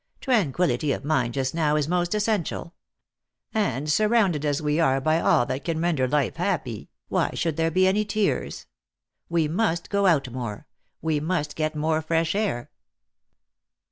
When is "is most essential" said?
1.75-2.73